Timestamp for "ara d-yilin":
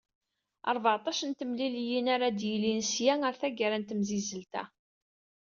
2.15-2.81